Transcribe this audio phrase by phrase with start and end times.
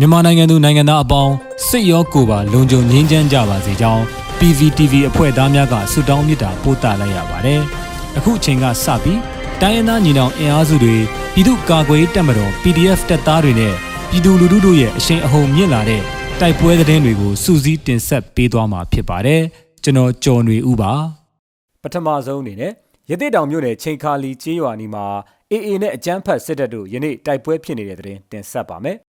[0.00, 1.34] မြန်မာနိုင်ငံသူနိုင်ငံသားအပေါင်း
[1.68, 4.02] စိတ်ရောကိုယ်ပါလုံခြုံငြိမ်းချမ်းကြပါစေကြောင်း
[4.38, 7.60] PVTV အဖွဲ့သားများကဆုတောင်းမေတ္တာပို့သလိုက်ရပါတယ်။
[8.16, 9.20] အခုအချိန်ကစပြီး
[9.60, 10.96] တိုင်းရင်းသားညီနောင်အင်အားစုတွေ
[11.34, 13.74] ပြည်သူ့ကာကွယ်ရေးတပ်မတော် PDF တပ်သားတွေနဲ့
[14.10, 16.02] ပြည်သူလူထုတို့ရဲ့အရှိန်အဟုန်မြင့်လာတဲ့
[16.40, 19.42] တိုက်ပွဲသတင်းတွေကိုစူးစီးတင်ဆက်ပေးသွားမှာဖြစ်ပါတယ်။
[19.84, 20.92] ကျွန်တော်ကျော်နေဦးပါ။
[21.82, 22.72] ပထမဆုံးအနေနဲ့
[23.10, 25.04] ရသေးတောင်မြို့နယ်ချိန်ခါလီကျေးရွာနီမှာ
[25.52, 28.98] AA နဲ့အကြမ်းဖက်စစ်တပ်တို့ယနေ့တိုက်ပွဲဖြစ်နေတဲ့တဲ့တင်တင်ဆက်ပါမယ်။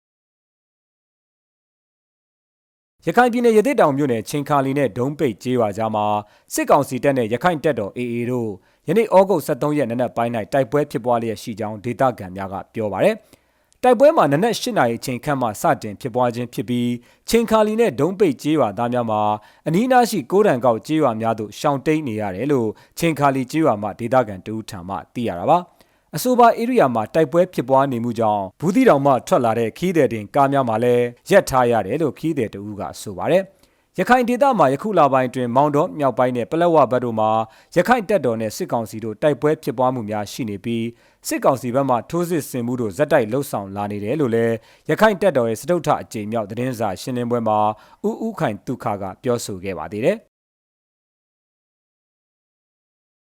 [3.08, 6.06] ရခိုင်ပြည်နယ်ရသေးတောင်မြို့နယ်ချိန်ခါလီနဲ့ဒုံးပိတ်ကျေးရွာကြားမှာ
[6.54, 8.50] စစ်ကောင်စီတပ်နဲ့ရခိုင်တပ်တော် AA တို့
[8.88, 13.16] ယနေ့ဩဂုတ်23ရက်နနက်ပိုင်း၌တိုက်ပွဲဖြစ်ပွားလျက်ရှိကြောင်းဒေသခံများကပြောပါရယ်။
[13.84, 16.92] တိုက်ပွဲမှာနနက်၈နာရီအချိန်ခန့်မှစတင်ဖြစ်ပွားခြင်းဖြစ်ပြီး
[17.30, 19.22] ချိန်ခါလီနဲ့ဒုံးပိတ်ကျေးရွာသားများမှာ
[19.68, 22.70] အနီးအနားရှိကိုးတန်ကောက်ကျေးရွာများသို့ရှောင်တိန်နေရတယ်လို့
[23.00, 25.60] ချိန်ခါလီကျေးရွာမှဒေသခံတဦးထံမှသိရတာပါ။
[26.18, 33.44] အဆိုပါဧရိယာမှာတိုက်ပွဲဖြစ်ပွားနေမှုကြောင့်ဘူးသီတောင်မှထွက်လာတဲ့ခီးတဲ့တင်ကားများမှာလည်းရက်ထားရတယ်လို့ခီးတဲ့တဦးကဆိုပါတယ်။
[34.00, 37.32] ရခိုင်ဒေသမှာယခုလပိုင်းတွင်မောင်တော်မြောက်ပိုင်းနဲ့ပလက်ဝဘက်တို့မှာ
[37.76, 40.86] ရခိုင်တပ်တော်နဲ့စစ်ကောင်စီတို့တိုက်ပွဲဖြစ်ပွားမှုများရှိနေပြီး
[41.28, 44.56] စစ်ကောင်စီဘက်မှထိုးစစ်ဆင်မှုတို့ဇက်တိုက်လှုပ်ဆောင်လာနေတယ်လို့လည်း
[44.90, 47.60] ရခိုင်တပ်တော်ရဲ့စတုထအကြိမ်မြောက်သတင်းစာရှင်းလင်းပွဲမှာ
[48.08, 50.18] ဦးဦးခိုင်ဒုက္ခကပြောဆိုခဲ့ပါသေးတယ်။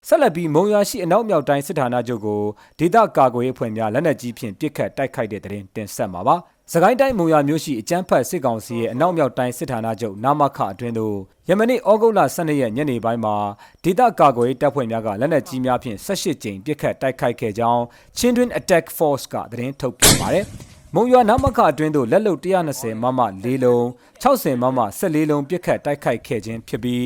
[0.09, 2.43] ဆက်လက်ပြီးမုံရွာရှိအနောက်မြောက်တိုင်းစစ်ဌာနချုပ်ကို
[2.79, 6.37] ဒေသကာကွယ်ရေးအဖွဲ့များလက်နက်ကြီးဖြင့်ပစ်ခတ်တိုက်ခိုက်တဲ့တဲ့တင်တင်ဆက်မှာပါ။
[6.73, 11.17] စကိုင်းတိုင်းမုံရွာမြို့ရှိအကြမ်းဖက်စစ်ကောင်စီရဲ့အနောက်မြောက်တိုင်းစစ်ဌာနချုပ်နာမခအတွင်းသို့
[11.49, 13.37] ယမနေ့ဩဂုတ်လ12ရက်ညနေပိုင်းမှာ
[13.85, 17.83] ဒေသကာကွယ်ရေးတပ်ဖွဲ့များကလက်နက်ကြီးများဖြင့်18ကြိမ်ပစ်ခတ်တိုက်ခိုက်ခဲ့ကြောင်း
[18.19, 20.45] Chindrin Attack Force ကသတင်းထုတ်ပြန်ပါတယ်။
[20.95, 23.83] မုံရွာနမခအတွင်းသို့လက်လုံ120မမ၄လုံး
[24.23, 27.03] 60မမ14လုံးပစ်ခတ်တိုက်ခိုက်ခဲ့ခြင်းဖြစ်ပြီး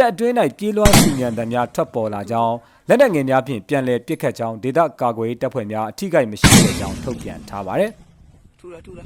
[0.00, 2.54] တပ်အတွင်း၌ပြေးလွှားစီညံတံများထွက်ပေါ်လာကြောင်း
[2.88, 7.90] လက်နက်ငယ်များဖြင့်ပြန်လည်ပစ်ခတ်ကြောင်းဒေသကာကွယ်ရေးတပ်ဖွဲ့များအထိကိမရှိတဲ့ကြောင်းထုတ်ပြန်ထားပါတယ်။
[8.58, 9.04] ထူတာထူတာ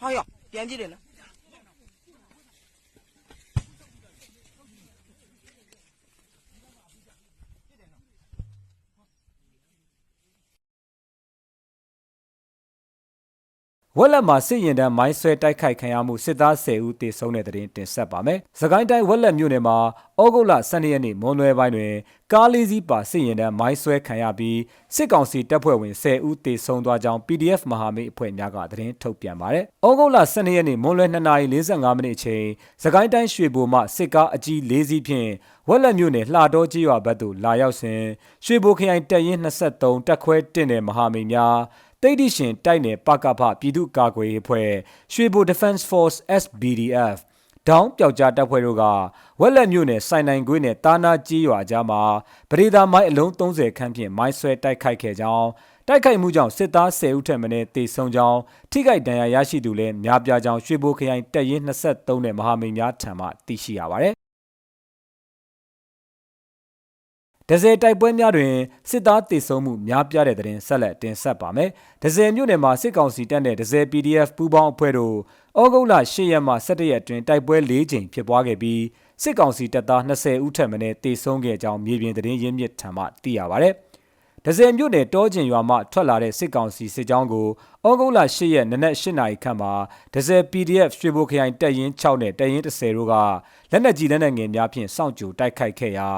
[0.00, 0.18] ဟာရ
[0.52, 1.03] ပြန်ကြည့်တယ်နော်
[13.98, 19.76] ဝက်လက်မှာစစ်ရင်တန်းမိုင်းဆွဲတိုက်ခိုက်ခံရမှုစစ်သား10ဦးသေဆုံးတဲ့တဲ့တင်တင်ဆက်ပါမယ်။စကိုင်းတိုင်းဝက်လက်မြို့နယ်မှာ
[20.22, 21.94] ဩဂုတ်လ12ရက်နေ့မွန်းလွဲပိုင်းတွင်
[22.32, 24.60] ကားလေးစီးပါစစ်ရင်တန်းမိုင်းဆွဲခံရပြီး
[24.94, 32.44] စစ်ကောင်စီတပ်ဖွဲ့ဝင်10ဦးသေဆုံးသွားကြောင်း PDF မဟာမိတ်အဖွဲ့များကသတင်းထုတ်ပြန်ပါတယ်။ဩဂုတ်လ12ရက်နေ့မွန်းလွဲ2:45မိနစ်အချိန်
[32.82, 35.30] စကိုင်းတိုင်းရွှေဘိုမှစစ်ကားအကြီး၄စီးဖြင့်
[35.68, 38.00] ဝက်လက်မြို့နယ်လှတော်ကြီးရွာဘက်သို့လာရောက်စဉ်
[38.44, 41.56] ရွှေဘိုခရိုင်တပ်ရင်း23တပ်ခွဲ1နယ်မဟာမိတ်များ
[42.06, 44.70] တိတ်တိရှင်တိုက်နယ်ပကဖပြည်သူ့ကာကွယ်ရေးအဖွဲ့
[45.12, 47.16] ရွှေဘို Defense Force SBDF
[47.68, 48.84] ဒေါင်းပျောက်ကြားတပ်ဖွဲ့တို့က
[49.40, 52.02] ဝက်လက်မြို့နယ်စိုင်နိုင်ကွေးနယ်တာနာကြီးရွာကြားမှာ
[52.50, 55.48] ပရိသာမိုင်းအလုံး30ခန့်ဖြင့်မိုင်းဆွဲတိုက်ခိုက်ခဲ့ကြောင်း
[55.88, 58.38] တိုက်ခိုက်မှုကြောင့်စစ်သား10ဦးထက်မနည်းတေဆုံးကြောင်း
[58.70, 64.13] ထိခိုက်ဒဏ်ရာရရှိသူလည်းများပြားကြောင်းရွှေဘိုခရိုင်တပ်ရင်း23နယ်မဟာမိတ်များထံမှသိရှိရပါတယ်
[67.50, 68.54] ဒဇယ်တိုက်ပွဲများတွင်
[68.90, 71.70] စစ်သားတေဆုံးမှုများပြားတဲ့တဲ့ရင်ဆက်လက်တင်ဆက်ပါမယ်။
[72.02, 75.16] ဒဇယ်မြို့နယ်မှာစစ်ကောင်စီတပ်နဲ့ဒဇယ် PDF ပူးပေါင်းအဖွဲ့တို့
[75.62, 78.82] ဩဂုတ်လ10ရက်မှ17ရက်တွင်တိုက်ပွဲ၄ကြိမ်ဖြစ်ပွားခဲ့ပြီး
[79.22, 83.70] စစ်ကောင်စီတပ်သား20ဦးထက်မနည်းတေဆုံးခဲ့ကြောင်းမြေပြင်သတင်းရင်းမြစ်ထံမှသိရပါဗျ။
[84.46, 87.46] ဒဇယ်မြို့နယ်တောကျင်ရွာမှထွက်လာတဲ့စစ်ကောင်စီစစ်ကြောင်းကို
[87.86, 89.72] ဩဂုတ်လ10ရက်နနက်8နာရီခန့်မှာ
[90.14, 93.14] ဒဇယ် PDF ရွှေဘိုခရိုင်တပ်ရင်း6နဲ့တပ်ရင်း10တို့က
[93.70, 96.08] လက်နက်ကြီးလက်နက်ငယ်များဖြင့်စောင့်ကြိုတိုက်ခိုက်ခဲ့ရာ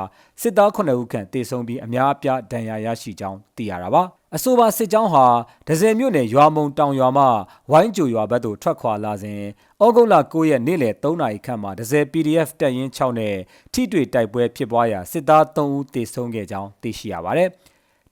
[0.40, 4.02] စစ်သား9ဦးခန့်တေဆုံးပြီးအများအပြားဒဏ်ရာရရှိကြောင်းသိရတာပါ
[4.36, 5.26] အဆိုပါစစ်ကြောင်းဟာ
[5.68, 7.24] ဒဇယ်မြို့နယ်ရွာမုံတောင်ရွာမှ
[7.70, 9.40] ဝိုင်းကြိုရွာဘက်သို့ထွက်ခွာလာစဉ်
[9.84, 13.36] ဩဂုတ်လ9ရက်နေ့လယ်3နာရီခန့်မှာဒဇယ် PDF တပ်ရင်း6နဲ့
[13.72, 17.50] ထိတွေ့တိုက်ပွဲဖြစ်ပွားရာစစ်သား3ဦးတေဆုံးခဲ့ကြောင်းသိရှိရပါတယ်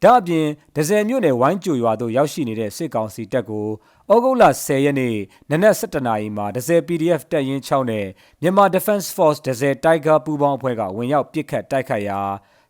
[0.05, 3.67] ဒါအပြင်ဒဇယ်မြို့နယ်ဝိုင်းကြိုရွာသို့ရောက်ရှိနေတဲ့စစ်ကောင်စီတပ်ကို
[4.13, 5.17] ဩဂုတ်လ10ရက်နေ့
[5.51, 8.07] နနက်7:00နာရီမှာဒဇယ် PDF တပ်ရင်း6နဲ့
[8.43, 12.21] မြန်မာ Defense Force ဒဇယ် Tiger ပူးပေါင်းအဖွဲ့ကဝင်ရောက်ပစ်ခတ်တိုက်ခိုက်ရာ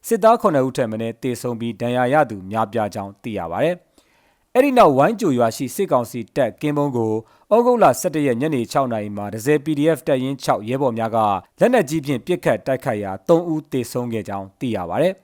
[0.07, 3.77] စစ်သား9ဦးထက်မနည်းတေဆုံးပြီးဒဏ်ရာရသူများပြားကြောင်းသိရပါတယ်။
[4.55, 7.13] အဲ့ဒီနောက်ဝိုင်းကြိုရွာရှိစစ်ကောင်စီတပ်ကင်းဘုံကို
[7.53, 11.19] ဩဂုတ်လ17ရက်ညနေ6နာရီမှာဒဇယ် PDF တပ်ရင်း6ရဲဘော်များက
[11.61, 15.24] လက်နက်ကြီးဖြင့်ပစ်ခတ်တိုက်ခိုက်ရာ3ဦးသေဆုံးခဲ့ကြောင်းသိရပါတ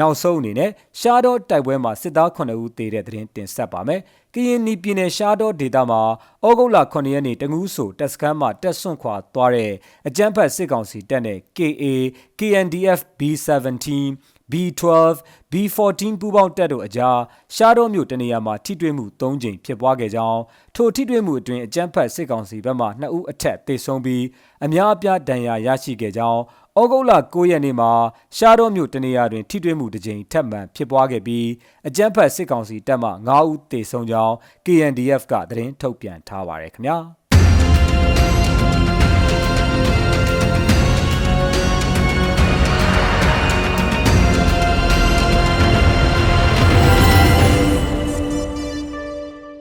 [0.00, 4.00] နောက်ဆုံးအနေနဲ့ရှားတော့တိုက်ပွဲမှာစစ်သား9ဦးသေတဲ့သတင်းတင်ဆက်ပါမယ်။
[4.34, 6.02] ကရင်နီပြည်နယ်ရှားတော့ဒေသမှာ
[6.46, 9.72] ဩဂုတ်လ9ရက်နေ့တငူးဆိုတပ်စခန်းမှာတက်ဆွန့်ခွာသွားတဲ့
[10.08, 11.84] အကြမ်းဖက်စစ်ကောင်စီတပ်နဲ့ KA
[12.38, 13.88] KNDF B17
[14.52, 14.86] B12
[15.52, 17.18] B14 ပူးပေါင်းတပ်တို့အကြား
[17.54, 20.40] ရှားတော့မြို့တနေရာမှာထိတွေ့မှု၃ကြိမ်ဖြစ်ပွားခဲ့ကြောင်း
[20.74, 24.24] ထိုထိတွေ့မှုအတွင်းအကြမ်းဖက်စစ်ကောင်စီဘက်မှ2ဦးအထက်သေဆုံးပြီး
[24.64, 27.90] အများအပြားဒဏ်ရာရရှိခဲ့ကြောင်းဩ ဩဂုတ်လ9ရက်နေ့မှာ
[28.36, 31.48] ရှားတော်မြို့တနေရာတွင်ထိတွေ့မှုတစ်ကြိမ်ထပ်မံဖြစ်ပွားခဲ့ပြီး
[31.88, 34.34] အကြမ်းဖက်စစ်ကောင်စီတပ်မှ9ဦးသေဆုံးကြောင်း
[34.66, 36.98] KNDF ကသတင်းထုတ်ပြန်ထားပါတယ်ခင်ဗျာ။